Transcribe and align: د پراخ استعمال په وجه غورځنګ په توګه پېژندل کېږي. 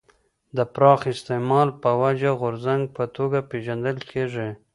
د 0.57 0.59
پراخ 0.75 1.01
استعمال 1.13 1.67
په 1.83 1.89
وجه 2.01 2.31
غورځنګ 2.41 2.83
په 2.95 3.03
توګه 3.15 3.39
پېژندل 3.49 3.97
کېږي. 4.11 4.49